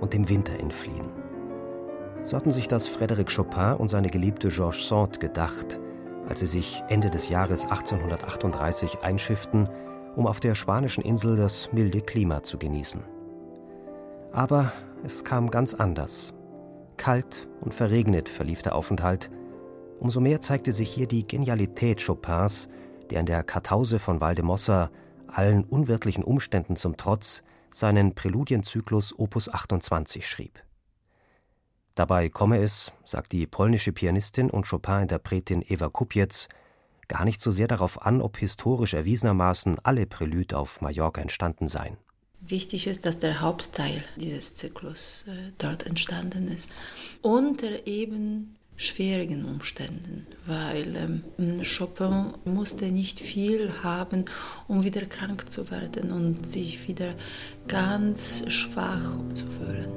[0.00, 1.12] und dem Winter entfliehen.
[2.22, 5.80] So hatten sich das Frédéric Chopin und seine geliebte Georges Sand gedacht,
[6.28, 9.68] als sie sich Ende des Jahres 1838 einschifften,
[10.16, 13.02] um auf der spanischen Insel das milde Klima zu genießen.
[14.32, 14.72] Aber
[15.04, 16.34] es kam ganz anders.
[16.96, 19.30] Kalt und verregnet verlief der Aufenthalt.
[20.00, 22.68] Umso mehr zeigte sich hier die Genialität Chopins,
[23.10, 24.90] der in der Kartause von Valdemossa
[25.28, 30.62] allen unwirtlichen Umständen zum Trotz seinen Präludienzyklus Opus 28 schrieb.
[31.94, 36.48] Dabei komme es, sagt die polnische Pianistin und Chopin-Interpretin Eva Kupiec,
[37.08, 41.96] gar nicht so sehr darauf an, ob historisch erwiesenermaßen alle Prälüde auf Mallorca entstanden seien.
[42.40, 46.70] Wichtig ist, dass der Hauptteil dieses Zyklus äh, dort entstanden ist.
[47.20, 50.94] Unter eben schwierigen Umständen, weil
[51.36, 54.24] ähm, Chopin musste nicht viel haben,
[54.68, 57.14] um wieder krank zu werden und sich wieder
[57.66, 59.88] ganz schwach zu fühlen.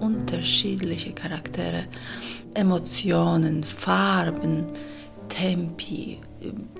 [0.00, 1.84] Unterschiedliche Charaktere,
[2.54, 4.66] Emotionen, Farben,
[5.32, 6.18] Tempi,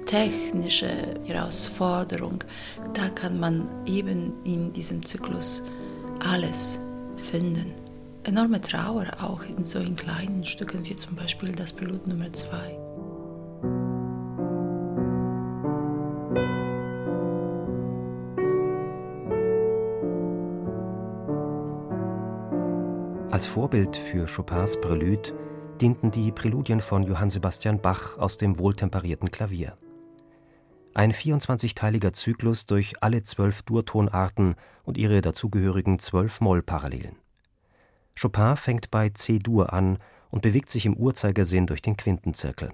[0.04, 2.44] technische Herausforderung,
[2.92, 5.62] da kann man eben in diesem Zyklus
[6.20, 6.78] alles
[7.16, 7.72] finden.
[8.24, 12.78] Enorme Trauer auch in so in kleinen Stücken wie zum Beispiel das Prälud Nummer 2.
[23.30, 25.32] Als Vorbild für Chopins Prelude
[25.82, 29.76] dienten die Präludien von Johann Sebastian Bach aus dem wohltemperierten Klavier.
[30.94, 34.54] Ein 24-teiliger Zyklus durch alle zwölf Durtonarten
[34.84, 37.16] und ihre dazugehörigen zwölf Mollparallelen.
[38.20, 39.98] Chopin fängt bei C-Dur an
[40.30, 42.68] und bewegt sich im Uhrzeigersinn durch den Quintenzirkel.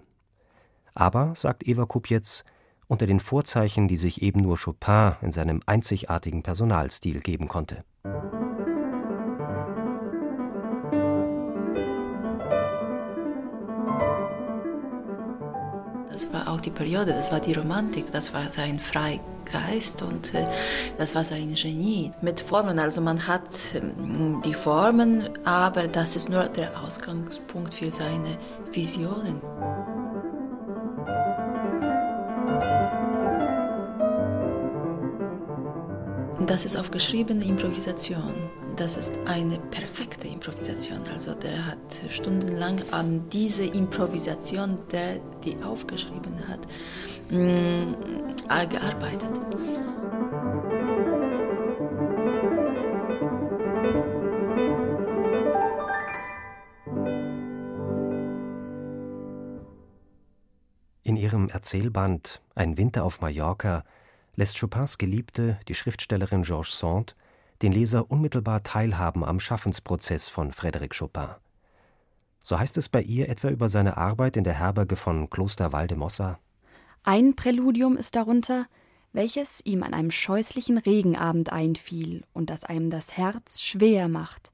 [0.92, 2.44] Aber, sagt Eva Kupiec,
[2.88, 7.84] unter den Vorzeichen, die sich eben nur Chopin in seinem einzigartigen Personalstil geben konnte.
[16.18, 20.44] Das war auch die Periode, das war die Romantik, das war sein Freigeist und äh,
[20.98, 22.80] das war sein Genie mit Formen.
[22.80, 28.36] Also man hat ähm, die Formen, aber das ist nur der Ausgangspunkt für seine
[28.72, 29.40] Visionen.
[36.48, 38.34] Das ist auf geschriebene Improvisation.
[38.78, 41.00] Das ist eine perfekte Improvisation.
[41.12, 46.60] Also der hat stundenlang an diese Improvisation, der die aufgeschrieben hat,
[47.28, 47.94] mm,
[48.70, 49.30] gearbeitet.
[61.02, 63.82] In ihrem Erzählband Ein Winter auf Mallorca
[64.36, 67.16] lässt Chopins Geliebte, die Schriftstellerin Georges Sand,
[67.62, 71.28] den Leser unmittelbar teilhaben am Schaffensprozess von Frédéric Chopin.
[72.42, 76.38] So heißt es bei ihr etwa über seine Arbeit in der Herberge von Kloster Valdemossa.
[77.02, 78.66] Ein Präludium ist darunter,
[79.12, 84.50] welches ihm an einem scheußlichen Regenabend einfiel und das einem das Herz schwer macht.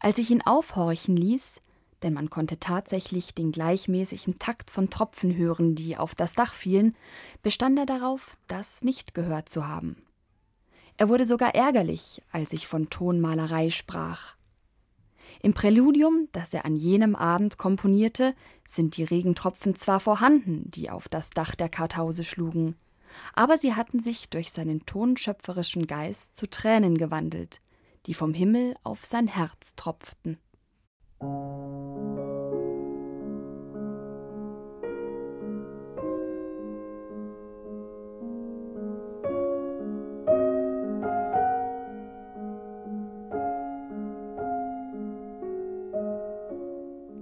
[0.00, 1.60] Als ich ihn aufhorchen ließ,
[2.02, 6.94] denn man konnte tatsächlich den gleichmäßigen Takt von Tropfen hören, die auf das Dach fielen,
[7.42, 9.96] bestand er darauf, das nicht gehört zu haben.
[11.00, 14.34] Er wurde sogar ärgerlich, als ich von Tonmalerei sprach.
[15.40, 18.34] Im Präludium, das er an jenem Abend komponierte,
[18.66, 22.76] sind die Regentropfen zwar vorhanden, die auf das Dach der Kartause schlugen,
[23.32, 27.62] aber sie hatten sich durch seinen tonschöpferischen Geist zu Tränen gewandelt,
[28.04, 30.36] die vom Himmel auf sein Herz tropften.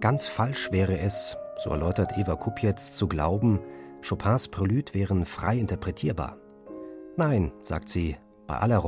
[0.00, 3.60] Ganz falsch wäre es, so erläutert Eva Kupiec, zu glauben,
[4.06, 6.36] Chopins Prelude wären frei interpretierbar.
[7.16, 8.16] Nein, sagt sie,
[8.46, 8.78] bei aller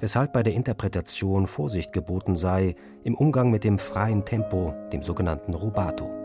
[0.00, 2.74] weshalb bei der Interpretation Vorsicht geboten sei
[3.04, 6.19] im Umgang mit dem freien Tempo, dem sogenannten Rubato.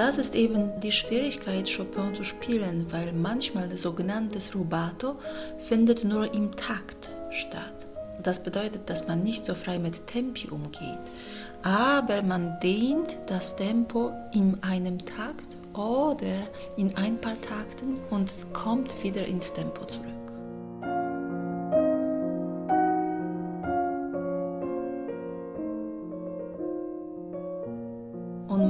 [0.00, 5.16] Das ist eben die Schwierigkeit, Chopin zu spielen, weil manchmal das sogenannte Rubato
[5.58, 7.86] findet nur im Takt statt.
[8.22, 10.98] Das bedeutet, dass man nicht so frei mit Tempi umgeht,
[11.62, 16.48] aber man dehnt das Tempo in einem Takt oder
[16.78, 20.19] in ein paar Takten und kommt wieder ins Tempo zurück.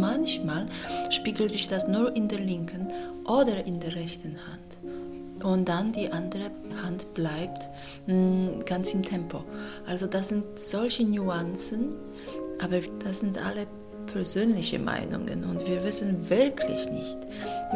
[0.01, 0.67] Manchmal
[1.11, 2.89] spiegelt sich das nur in der linken
[3.25, 4.71] oder in der rechten Hand
[5.45, 6.51] und dann die andere
[6.83, 7.69] Hand bleibt
[8.07, 9.45] mh, mm, ganz im Tempo.
[9.87, 11.95] Also das sind solche Nuancen,
[12.61, 13.67] aber das sind alle
[14.13, 17.19] persönliche Meinungen und wir wissen wirklich nicht,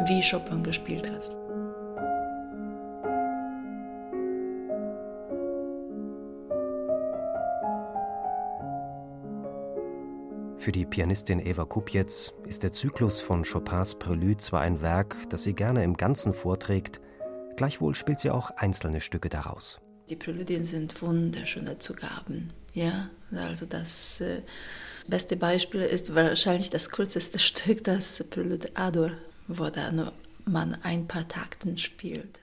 [0.07, 1.44] wie Chopin gespielt hat.
[10.65, 15.43] Für die Pianistin Eva Kupjetz ist der Zyklus von Chopins Prelude zwar ein Werk, das
[15.43, 16.99] sie gerne im Ganzen vorträgt,
[17.55, 19.79] Gleichwohl spielt sie auch einzelne Stücke daraus.
[20.09, 22.51] Die Präludien sind wunderschöne Zugaben.
[22.73, 24.41] Ja, also das äh,
[25.07, 29.11] beste Beispiel ist wahrscheinlich das kürzeste Stück, das Prelude Ador,
[29.47, 30.13] wo da nur
[30.45, 32.41] man ein paar Takten spielt.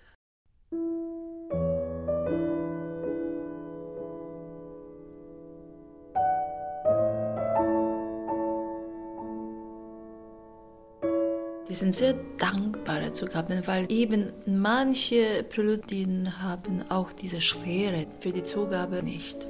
[11.83, 19.03] Sind sehr dankbare Zugaben, weil eben manche Präludien haben auch diese Schwere für die Zugabe
[19.03, 19.49] nicht.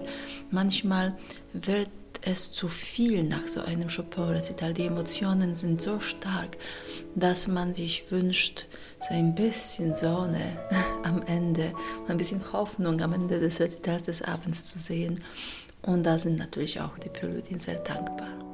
[0.51, 1.15] Manchmal
[1.53, 1.91] wird
[2.23, 4.73] es zu viel nach so einem Chopin-Recital.
[4.73, 6.57] Die Emotionen sind so stark,
[7.15, 8.65] dass man sich wünscht,
[9.07, 10.57] so ein bisschen Sonne
[11.03, 11.75] am Ende,
[12.09, 15.23] ein bisschen Hoffnung am Ende des Recitals des Abends zu sehen.
[15.83, 18.52] Und da sind natürlich auch die Präludien sehr dankbar.